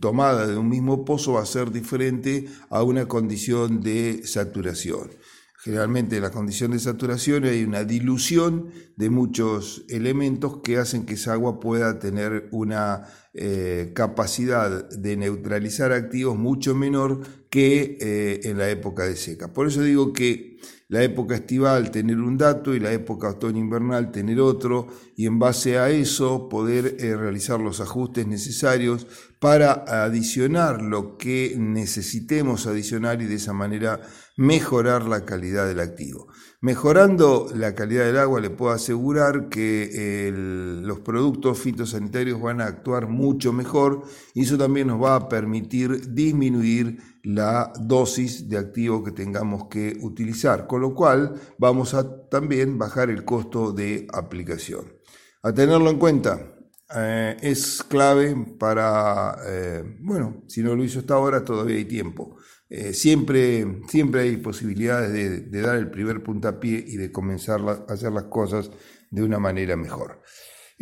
tomada 0.00 0.46
de 0.46 0.58
un 0.58 0.68
mismo 0.68 1.02
pozo 1.02 1.32
va 1.32 1.42
a 1.42 1.46
ser 1.46 1.72
diferente 1.72 2.46
a 2.68 2.82
una 2.82 3.08
condición 3.08 3.80
de 3.80 4.20
saturación. 4.26 5.08
Generalmente 5.62 6.16
en 6.16 6.22
la 6.22 6.30
condición 6.30 6.70
de 6.70 6.78
saturación 6.78 7.44
hay 7.44 7.64
una 7.64 7.84
dilución 7.84 8.70
de 8.96 9.10
muchos 9.10 9.84
elementos 9.90 10.60
que 10.62 10.78
hacen 10.78 11.04
que 11.04 11.14
esa 11.14 11.34
agua 11.34 11.60
pueda 11.60 11.98
tener 11.98 12.48
una 12.50 13.04
eh, 13.34 13.92
capacidad 13.94 14.88
de 14.88 15.16
neutralizar 15.18 15.92
activos 15.92 16.38
mucho 16.38 16.74
menor 16.74 17.20
que 17.50 17.98
eh, 18.00 18.40
en 18.44 18.56
la 18.56 18.70
época 18.70 19.04
de 19.04 19.16
seca. 19.16 19.52
Por 19.52 19.66
eso 19.66 19.82
digo 19.82 20.14
que 20.14 20.58
la 20.90 21.04
época 21.04 21.36
estival 21.36 21.92
tener 21.92 22.18
un 22.18 22.36
dato 22.36 22.74
y 22.74 22.80
la 22.80 22.92
época 22.92 23.30
otoño-invernal 23.30 24.10
tener 24.10 24.40
otro 24.40 24.88
y 25.16 25.26
en 25.26 25.38
base 25.38 25.78
a 25.78 25.88
eso 25.88 26.48
poder 26.48 26.96
eh, 26.98 27.16
realizar 27.16 27.60
los 27.60 27.80
ajustes 27.80 28.26
necesarios 28.26 29.06
para 29.38 29.84
adicionar 30.04 30.82
lo 30.82 31.16
que 31.16 31.54
necesitemos 31.56 32.66
adicionar 32.66 33.22
y 33.22 33.26
de 33.26 33.36
esa 33.36 33.52
manera 33.52 34.00
mejorar 34.36 35.04
la 35.04 35.24
calidad 35.24 35.68
del 35.68 35.78
activo. 35.78 36.26
Mejorando 36.60 37.48
la 37.54 37.74
calidad 37.74 38.04
del 38.04 38.18
agua, 38.18 38.40
le 38.40 38.50
puedo 38.50 38.72
asegurar 38.72 39.48
que 39.48 40.30
los 40.82 41.00
productos 41.00 41.58
fitosanitarios 41.58 42.40
van 42.40 42.60
a 42.60 42.66
actuar 42.66 43.06
mucho 43.06 43.52
mejor 43.52 44.02
y 44.34 44.42
eso 44.42 44.58
también 44.58 44.88
nos 44.88 45.00
va 45.00 45.14
a 45.14 45.28
permitir 45.28 46.12
disminuir 46.12 46.98
la 47.22 47.72
dosis 47.78 48.48
de 48.48 48.58
activo 48.58 49.04
que 49.04 49.12
tengamos 49.12 49.68
que 49.68 49.98
utilizar, 50.00 50.66
con 50.66 50.80
lo 50.80 50.94
cual 50.94 51.34
vamos 51.58 51.94
a 51.94 52.28
también 52.28 52.78
bajar 52.78 53.10
el 53.10 53.24
costo 53.24 53.72
de 53.72 54.06
aplicación. 54.12 54.92
A 55.42 55.52
tenerlo 55.52 55.90
en 55.90 55.98
cuenta, 55.98 56.54
eh, 56.94 57.36
es 57.40 57.82
clave 57.82 58.34
para, 58.58 59.36
eh, 59.46 59.96
bueno, 60.00 60.42
si 60.48 60.62
no 60.62 60.74
lo 60.74 60.82
hizo 60.82 61.00
hasta 61.00 61.14
ahora, 61.14 61.44
todavía 61.44 61.76
hay 61.76 61.84
tiempo. 61.84 62.36
Eh, 62.68 62.92
siempre, 62.92 63.82
siempre 63.88 64.22
hay 64.22 64.36
posibilidades 64.36 65.12
de, 65.50 65.60
dar 65.60 65.76
el 65.76 65.90
primer 65.90 66.22
puntapié 66.22 66.84
y 66.86 66.96
de 66.96 67.10
comenzar 67.10 67.60
a 67.60 67.92
hacer 67.92 68.12
las 68.12 68.24
cosas 68.24 68.70
de 69.10 69.22
una 69.22 69.38
manera 69.38 69.76
mejor. 69.76 70.22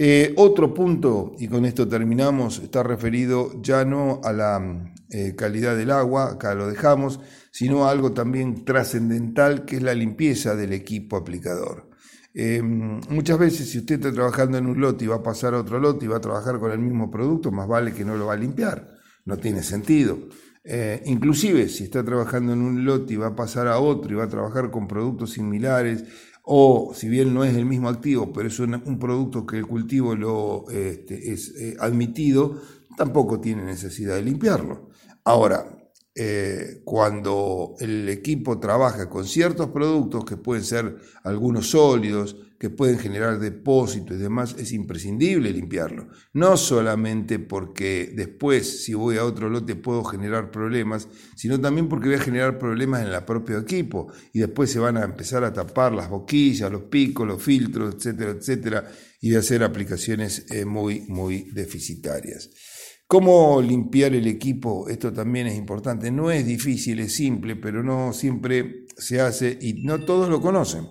Eh, 0.01 0.33
otro 0.37 0.73
punto, 0.73 1.35
y 1.41 1.49
con 1.49 1.65
esto 1.65 1.89
terminamos, 1.89 2.61
está 2.61 2.85
referido 2.85 3.61
ya 3.61 3.85
no 3.85 4.21
a 4.23 4.33
la 4.33 4.93
eh, 5.11 5.35
calidad 5.37 5.77
del 5.77 5.91
agua, 5.91 6.35
acá 6.35 6.55
lo 6.55 6.69
dejamos, 6.69 7.19
sino 7.51 7.85
a 7.85 7.91
algo 7.91 8.13
también 8.13 8.65
trascendental 8.65 9.65
que 9.65 9.79
es 9.79 9.83
la 9.83 9.95
limpieza 9.95 10.55
del 10.55 10.73
equipo 10.73 11.17
aplicador. 11.17 11.91
Eh, 12.33 12.63
muchas 12.63 13.41
veces 13.41 13.71
si 13.71 13.79
usted 13.79 13.97
está 13.97 14.13
trabajando 14.13 14.57
en 14.57 14.67
un 14.67 14.81
lote 14.81 15.05
y 15.05 15.09
va 15.09 15.17
a 15.17 15.23
pasar 15.25 15.55
a 15.55 15.59
otro 15.59 15.81
lote 15.81 16.05
y 16.05 16.09
va 16.09 16.19
a 16.19 16.21
trabajar 16.21 16.61
con 16.61 16.71
el 16.71 16.79
mismo 16.79 17.11
producto, 17.11 17.51
más 17.51 17.67
vale 17.67 17.93
que 17.93 18.05
no 18.05 18.15
lo 18.15 18.27
va 18.27 18.35
a 18.35 18.37
limpiar, 18.37 18.89
no 19.25 19.37
tiene 19.37 19.65
sentido. 19.65 20.17
inclusive 21.07 21.69
si 21.69 21.85
está 21.85 22.05
trabajando 22.05 22.53
en 22.53 22.61
un 22.63 22.85
lote 22.85 23.15
y 23.15 23.17
va 23.17 23.29
a 23.29 23.35
pasar 23.35 23.67
a 23.67 23.81
otro 23.81 24.13
y 24.13 24.15
va 24.15 24.25
a 24.25 24.29
trabajar 24.29 24.71
con 24.71 24.87
productos 24.87 25.33
similares 25.33 26.05
o 26.51 26.95
si 26.95 27.11
bien 27.11 27.35
no 27.35 27.45
es 27.45 27.55
el 27.55 27.67
mismo 27.67 27.91
activo, 27.91 28.33
pero 28.33 28.49
es 28.49 28.59
un, 28.59 28.99
producto 28.99 29.45
que 29.45 29.59
el 29.59 29.67
cultivo 29.67 30.15
lo, 30.15 30.65
este, 30.71 31.31
es 31.33 31.55
eh, 31.57 31.77
admitido, 31.79 32.59
tampoco 32.97 33.39
tiene 33.39 33.65
necesidad 33.65 34.15
de 34.15 34.23
limpiarlo. 34.23 34.89
Ahora, 35.25 35.78
eh, 36.21 36.81
cuando 36.85 37.77
el 37.79 38.09
equipo 38.09 38.59
trabaja 38.59 39.09
con 39.09 39.25
ciertos 39.25 39.69
productos 39.69 40.25
que 40.25 40.37
pueden 40.37 40.65
ser 40.65 40.97
algunos 41.23 41.71
sólidos, 41.71 42.37
que 42.59 42.71
pueden 42.71 42.99
generar 42.99 43.39
depósitos 43.39 44.17
y 44.17 44.21
demás, 44.21 44.57
es 44.59 44.73
imprescindible 44.73 45.53
limpiarlo. 45.53 46.09
No 46.33 46.57
solamente 46.57 47.39
porque 47.39 48.13
después, 48.17 48.83
si 48.85 48.95
voy 48.95 49.17
a 49.17 49.25
otro 49.25 49.49
lote, 49.49 49.77
puedo 49.77 50.03
generar 50.03 50.51
problemas, 50.51 51.07
sino 51.37 51.61
también 51.61 51.89
porque 51.89 52.09
voy 52.09 52.17
a 52.17 52.21
generar 52.21 52.59
problemas 52.59 53.07
en 53.07 53.13
el 53.13 53.25
propio 53.25 53.59
equipo 53.59 54.13
y 54.33 54.41
después 54.41 54.73
se 54.73 54.81
van 54.81 54.97
a 54.97 55.05
empezar 55.05 55.45
a 55.45 55.53
tapar 55.53 55.93
las 55.93 56.11
boquillas, 56.11 56.73
los 56.73 56.83
picos, 56.83 57.29
los 57.29 57.41
filtros, 57.41 57.95
etcétera, 57.95 58.33
etcétera, 58.33 58.91
y 59.21 59.31
de 59.31 59.37
hacer 59.37 59.63
aplicaciones 59.63 60.47
eh, 60.51 60.65
muy, 60.65 61.03
muy 61.03 61.51
deficitarias. 61.53 62.51
¿Cómo 63.09 63.63
limpiar 63.63 64.15
el 64.15 64.27
equipo? 64.27 64.87
Esto 64.87 65.15
también 65.15 65.47
es 65.47 65.57
importante. 65.57 66.11
No 66.11 66.31
es 66.31 66.45
difícil, 66.45 67.01
es 67.01 67.15
simple, 67.15 67.57
pero 67.57 67.83
no 67.83 68.13
siempre 68.13 68.85
se 68.99 69.19
hace 69.19 69.59
y 69.63 69.83
no 69.83 70.05
todos 70.05 70.29
lo 70.29 70.43
conocen. 70.43 70.87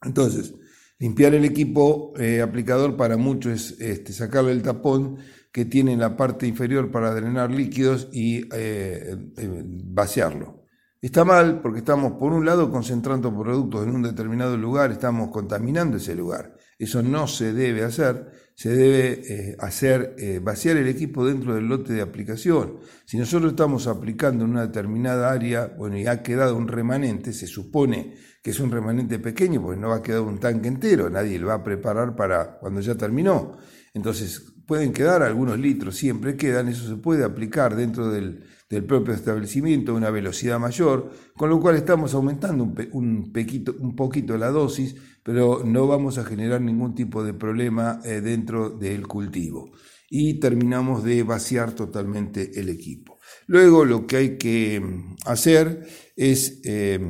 Entonces, 0.00 0.54
limpiar 0.98 1.34
el 1.34 1.44
equipo 1.44 2.14
eh, 2.18 2.40
aplicador 2.40 2.96
para 2.96 3.18
muchos 3.18 3.52
es 3.52 3.80
este, 3.82 4.14
sacarle 4.14 4.52
el 4.52 4.62
tapón 4.62 5.18
que 5.52 5.66
tiene 5.66 5.92
en 5.92 6.00
la 6.00 6.16
parte 6.16 6.46
inferior 6.46 6.90
para 6.90 7.14
drenar 7.14 7.50
líquidos 7.50 8.08
y 8.12 8.48
eh, 8.54 9.14
eh, 9.36 9.62
vaciarlo. 9.66 10.64
Está 11.02 11.26
mal 11.26 11.60
porque 11.60 11.80
estamos, 11.80 12.12
por 12.12 12.32
un 12.32 12.46
lado, 12.46 12.70
concentrando 12.70 13.36
productos 13.38 13.86
en 13.86 13.94
un 13.94 14.02
determinado 14.02 14.56
lugar, 14.56 14.90
estamos 14.90 15.30
contaminando 15.30 15.98
ese 15.98 16.14
lugar. 16.14 16.56
Eso 16.78 17.02
no 17.02 17.26
se 17.26 17.52
debe 17.52 17.84
hacer, 17.84 18.49
se 18.60 18.68
debe 18.68 19.56
hacer 19.58 20.14
vaciar 20.42 20.76
el 20.76 20.86
equipo 20.86 21.26
dentro 21.26 21.54
del 21.54 21.66
lote 21.66 21.94
de 21.94 22.02
aplicación. 22.02 22.80
Si 23.06 23.16
nosotros 23.16 23.52
estamos 23.52 23.86
aplicando 23.86 24.44
en 24.44 24.50
una 24.50 24.66
determinada 24.66 25.32
área, 25.32 25.74
bueno, 25.78 25.96
y 25.96 26.06
ha 26.06 26.22
quedado 26.22 26.58
un 26.58 26.68
remanente, 26.68 27.32
se 27.32 27.46
supone 27.46 28.16
que 28.42 28.50
es 28.50 28.60
un 28.60 28.70
remanente 28.70 29.18
pequeño, 29.18 29.62
porque 29.62 29.80
no 29.80 29.88
va 29.88 29.96
a 29.96 30.02
quedar 30.02 30.20
un 30.20 30.38
tanque 30.38 30.68
entero, 30.68 31.08
nadie 31.08 31.38
lo 31.38 31.46
va 31.46 31.54
a 31.54 31.64
preparar 31.64 32.14
para 32.14 32.58
cuando 32.58 32.82
ya 32.82 32.96
terminó. 32.96 33.56
Entonces, 33.94 34.52
pueden 34.66 34.92
quedar 34.92 35.22
algunos 35.22 35.58
litros, 35.58 35.96
siempre 35.96 36.36
quedan, 36.36 36.68
eso 36.68 36.86
se 36.86 36.96
puede 36.96 37.24
aplicar 37.24 37.74
dentro 37.74 38.10
del, 38.10 38.44
propio 38.86 39.12
establecimiento 39.12 39.90
a 39.90 39.96
una 39.96 40.10
velocidad 40.10 40.60
mayor, 40.60 41.10
con 41.36 41.50
lo 41.50 41.58
cual 41.58 41.74
estamos 41.74 42.14
aumentando 42.14 42.62
un, 42.62 42.74
un, 42.92 43.32
un, 43.80 43.96
poquito 43.96 44.38
la 44.38 44.50
dosis, 44.50 44.94
pero 45.24 45.62
no 45.64 45.88
vamos 45.88 46.18
a 46.18 46.24
generar 46.24 46.60
ningún 46.60 46.94
tipo 46.94 47.24
de 47.24 47.34
problema 47.34 48.00
eh, 48.04 48.20
dentro 48.20 48.70
del 48.70 49.08
cultivo. 49.08 49.72
Y 50.08 50.38
terminamos 50.38 51.02
de 51.02 51.24
vaciar 51.24 51.72
totalmente 51.72 52.60
el 52.60 52.68
equipo. 52.68 53.18
Luego 53.46 53.84
lo 53.84 54.06
que 54.06 54.16
hay 54.16 54.38
que 54.38 54.80
mm, 54.80 55.16
hacer 55.26 55.86
es 56.14 56.60
eh, 56.64 57.00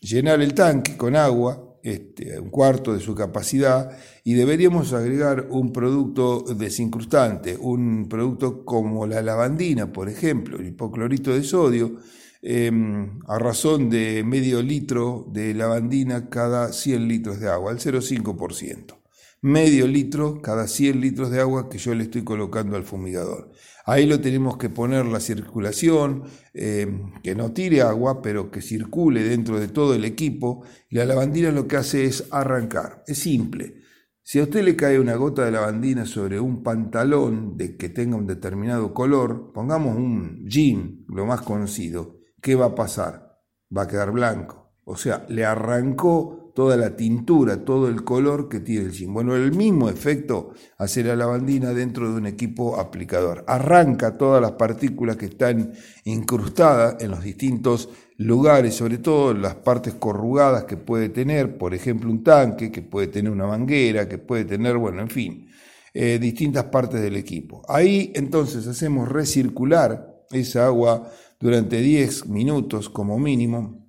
llenar 0.00 0.40
el 0.40 0.52
tanque 0.54 0.96
con 0.96 1.14
agua, 1.14 1.73
este, 1.84 2.40
un 2.40 2.48
cuarto 2.48 2.94
de 2.94 3.00
su 3.00 3.14
capacidad, 3.14 3.96
y 4.24 4.34
deberíamos 4.34 4.92
agregar 4.94 5.48
un 5.50 5.72
producto 5.72 6.40
desincrustante, 6.40 7.56
un 7.56 8.08
producto 8.08 8.64
como 8.64 9.06
la 9.06 9.22
lavandina, 9.22 9.92
por 9.92 10.08
ejemplo, 10.08 10.58
el 10.58 10.68
hipoclorito 10.68 11.32
de 11.32 11.42
sodio, 11.44 11.96
em, 12.42 13.20
a 13.28 13.38
razón 13.38 13.90
de 13.90 14.24
medio 14.24 14.62
litro 14.62 15.26
de 15.30 15.54
lavandina 15.54 16.30
cada 16.30 16.72
100 16.72 17.06
litros 17.06 17.38
de 17.38 17.48
agua, 17.50 17.70
al 17.70 17.78
0,5% 17.78 19.03
medio 19.44 19.86
litro 19.86 20.40
cada 20.40 20.66
100 20.66 21.02
litros 21.02 21.30
de 21.30 21.38
agua 21.38 21.68
que 21.68 21.76
yo 21.76 21.94
le 21.94 22.04
estoy 22.04 22.24
colocando 22.24 22.76
al 22.76 22.84
fumigador. 22.84 23.52
Ahí 23.84 24.06
lo 24.06 24.18
tenemos 24.18 24.56
que 24.56 24.70
poner 24.70 25.04
la 25.04 25.20
circulación, 25.20 26.22
eh, 26.54 26.88
que 27.22 27.34
no 27.34 27.52
tire 27.52 27.82
agua, 27.82 28.22
pero 28.22 28.50
que 28.50 28.62
circule 28.62 29.22
dentro 29.22 29.60
de 29.60 29.68
todo 29.68 29.94
el 29.94 30.06
equipo. 30.06 30.64
La 30.88 31.04
lavandina 31.04 31.50
lo 31.50 31.68
que 31.68 31.76
hace 31.76 32.06
es 32.06 32.26
arrancar. 32.30 33.04
Es 33.06 33.18
simple. 33.18 33.82
Si 34.22 34.38
a 34.38 34.44
usted 34.44 34.64
le 34.64 34.76
cae 34.76 34.98
una 34.98 35.14
gota 35.16 35.44
de 35.44 35.50
lavandina 35.50 36.06
sobre 36.06 36.40
un 36.40 36.62
pantalón 36.62 37.58
de 37.58 37.76
que 37.76 37.90
tenga 37.90 38.16
un 38.16 38.26
determinado 38.26 38.94
color, 38.94 39.52
pongamos 39.52 39.94
un 39.94 40.48
jean, 40.48 41.04
lo 41.06 41.26
más 41.26 41.42
conocido, 41.42 42.20
¿qué 42.40 42.54
va 42.54 42.66
a 42.66 42.74
pasar? 42.74 43.42
Va 43.76 43.82
a 43.82 43.88
quedar 43.88 44.10
blanco. 44.10 44.72
O 44.84 44.96
sea, 44.96 45.26
le 45.28 45.44
arrancó 45.44 46.43
toda 46.54 46.76
la 46.76 46.94
tintura, 46.94 47.64
todo 47.64 47.88
el 47.88 48.04
color 48.04 48.48
que 48.48 48.60
tiene 48.60 48.86
el 48.86 48.92
jean. 48.92 49.12
Bueno, 49.12 49.34
el 49.34 49.52
mismo 49.52 49.88
efecto 49.88 50.52
hace 50.78 51.02
la 51.02 51.16
lavandina 51.16 51.74
dentro 51.74 52.10
de 52.10 52.16
un 52.16 52.26
equipo 52.26 52.78
aplicador. 52.78 53.44
Arranca 53.48 54.16
todas 54.16 54.40
las 54.40 54.52
partículas 54.52 55.16
que 55.16 55.26
están 55.26 55.72
incrustadas 56.04 57.02
en 57.02 57.10
los 57.10 57.22
distintos 57.22 57.88
lugares, 58.16 58.76
sobre 58.76 58.98
todo 58.98 59.34
las 59.34 59.56
partes 59.56 59.94
corrugadas 59.94 60.64
que 60.64 60.76
puede 60.76 61.08
tener, 61.08 61.58
por 61.58 61.74
ejemplo, 61.74 62.08
un 62.08 62.22
tanque, 62.22 62.70
que 62.70 62.82
puede 62.82 63.08
tener 63.08 63.32
una 63.32 63.46
manguera, 63.46 64.08
que 64.08 64.18
puede 64.18 64.44
tener, 64.44 64.78
bueno, 64.78 65.02
en 65.02 65.10
fin, 65.10 65.48
eh, 65.92 66.18
distintas 66.20 66.64
partes 66.64 67.02
del 67.02 67.16
equipo. 67.16 67.62
Ahí 67.68 68.12
entonces 68.14 68.66
hacemos 68.68 69.08
recircular 69.08 70.22
esa 70.30 70.66
agua 70.66 71.10
durante 71.40 71.80
10 71.80 72.26
minutos 72.26 72.88
como 72.88 73.18
mínimo 73.18 73.83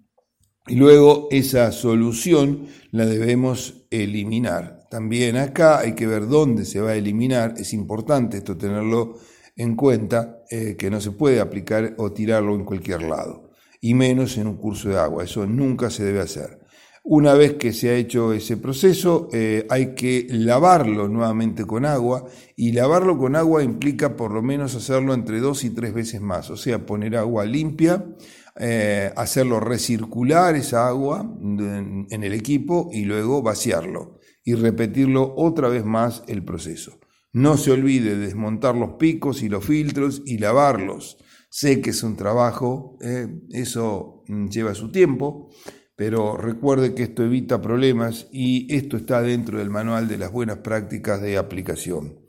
y 0.67 0.75
luego 0.75 1.27
esa 1.31 1.71
solución 1.71 2.67
la 2.91 3.05
debemos 3.05 3.85
eliminar. 3.91 4.87
También 4.89 5.37
acá 5.37 5.79
hay 5.79 5.93
que 5.93 6.07
ver 6.07 6.27
dónde 6.27 6.65
se 6.65 6.81
va 6.81 6.91
a 6.91 6.95
eliminar. 6.95 7.55
Es 7.57 7.73
importante 7.73 8.37
esto 8.37 8.57
tenerlo 8.57 9.17
en 9.55 9.75
cuenta, 9.75 10.39
eh, 10.49 10.75
que 10.77 10.89
no 10.89 10.99
se 10.99 11.11
puede 11.11 11.39
aplicar 11.39 11.93
o 11.97 12.11
tirarlo 12.11 12.55
en 12.55 12.65
cualquier 12.65 13.03
lado, 13.03 13.51
y 13.79 13.93
menos 13.93 14.37
en 14.37 14.47
un 14.47 14.57
curso 14.57 14.89
de 14.89 14.97
agua. 14.97 15.23
Eso 15.23 15.45
nunca 15.45 15.89
se 15.89 16.03
debe 16.03 16.21
hacer. 16.21 16.59
Una 17.07 17.35
vez 17.35 17.53
que 17.53 17.71
se 17.71 17.91
ha 17.91 17.95
hecho 17.95 18.33
ese 18.33 18.57
proceso, 18.57 19.29
eh, 19.31 19.67
hay 19.69 19.93
que 19.93 20.25
lavarlo 20.31 21.07
nuevamente 21.07 21.63
con 21.63 21.85
agua 21.85 22.25
y 22.55 22.71
lavarlo 22.71 23.15
con 23.19 23.35
agua 23.35 23.63
implica 23.63 24.15
por 24.15 24.31
lo 24.31 24.41
menos 24.41 24.73
hacerlo 24.73 25.13
entre 25.13 25.39
dos 25.39 25.63
y 25.63 25.69
tres 25.69 25.93
veces 25.93 26.19
más, 26.19 26.49
o 26.49 26.57
sea, 26.57 26.83
poner 26.83 27.15
agua 27.15 27.45
limpia, 27.45 28.03
eh, 28.57 29.11
hacerlo 29.17 29.59
recircular 29.59 30.55
esa 30.55 30.87
agua 30.87 31.29
en, 31.41 32.07
el 32.09 32.33
equipo 32.33 32.89
y 32.91 33.03
luego 33.03 33.41
vaciarlo 33.41 34.19
y 34.45 34.53
repetirlo 34.53 35.33
otra 35.35 35.67
vez 35.67 35.83
más 35.83 36.23
el 36.27 36.45
proceso. 36.45 36.99
No 37.33 37.57
se 37.57 37.71
olvide 37.71 38.15
de 38.15 38.27
desmontar 38.27 38.75
los 38.75 38.93
picos 38.93 39.43
y 39.43 39.49
los 39.49 39.65
filtros 39.65 40.21
y 40.25 40.37
lavarlos. 40.37 41.17
Sé 41.49 41.81
que 41.81 41.89
es 41.89 42.01
un 42.03 42.15
trabajo, 42.15 42.97
eh, 43.01 43.27
eso 43.49 44.23
mm, 44.27 44.47
lleva 44.47 44.73
su 44.73 44.89
tiempo, 44.89 45.49
pero 45.97 46.37
recuerde 46.37 46.93
que 46.93 47.03
esto 47.03 47.23
evita 47.23 47.61
problemas 47.61 48.27
y 48.31 48.73
esto 48.73 48.95
está 48.95 49.21
dentro 49.21 49.59
del 49.59 49.69
manual 49.69 50.07
de 50.07 50.17
las 50.17 50.31
buenas 50.31 50.59
prácticas 50.59 51.21
de 51.21 51.37
aplicación. 51.37 52.19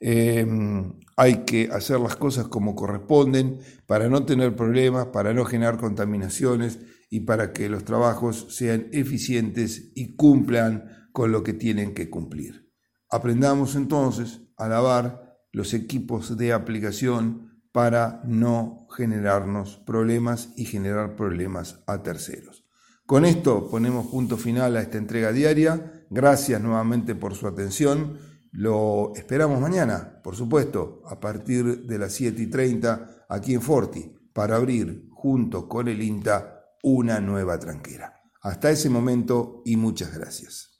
Em, 0.00 0.94
hay 1.16 1.44
que 1.44 1.68
hacer 1.72 2.00
las 2.00 2.16
cosas 2.16 2.48
como 2.48 2.74
corresponden 2.74 3.60
para 3.86 4.08
no 4.08 4.24
tener 4.24 4.56
problemas, 4.56 5.06
para 5.06 5.32
no 5.32 5.44
generar 5.44 5.76
contaminaciones 5.78 6.78
y 7.10 7.20
para 7.20 7.52
que 7.52 7.68
los 7.68 7.84
trabajos 7.84 8.46
sean 8.50 8.88
eficientes 8.92 9.92
y 9.94 10.16
cumplan 10.16 11.08
con 11.12 11.30
lo 11.30 11.42
que 11.42 11.52
tienen 11.52 11.94
que 11.94 12.10
cumplir. 12.10 12.72
Aprendamos 13.10 13.76
entonces 13.76 14.40
a 14.56 14.68
lavar 14.68 15.38
los 15.52 15.74
equipos 15.74 16.36
de 16.36 16.52
aplicación 16.52 17.62
para 17.70 18.20
no 18.24 18.86
generarnos 18.96 19.78
problemas 19.78 20.50
y 20.56 20.64
generar 20.64 21.16
problemas 21.16 21.82
a 21.86 22.02
terceros. 22.02 22.64
Con 23.06 23.24
esto 23.24 23.68
ponemos 23.68 24.06
punto 24.06 24.36
final 24.36 24.76
a 24.76 24.80
esta 24.80 24.98
entrega 24.98 25.30
diaria. 25.30 26.04
Gracias 26.08 26.60
nuevamente 26.60 27.14
por 27.14 27.34
su 27.34 27.46
atención. 27.46 28.18
Lo 28.56 29.12
esperamos 29.16 29.60
mañana, 29.60 30.20
por 30.22 30.36
supuesto, 30.36 31.02
a 31.06 31.18
partir 31.18 31.88
de 31.88 31.98
las 31.98 32.12
7 32.12 32.40
y 32.40 32.46
30 32.46 33.26
aquí 33.28 33.52
en 33.52 33.60
Forti, 33.60 34.14
para 34.32 34.54
abrir 34.54 35.08
junto 35.10 35.68
con 35.68 35.88
el 35.88 36.00
INTA 36.00 36.64
una 36.84 37.18
nueva 37.18 37.58
tranquera. 37.58 38.14
Hasta 38.42 38.70
ese 38.70 38.88
momento 38.88 39.62
y 39.64 39.76
muchas 39.76 40.14
gracias. 40.14 40.73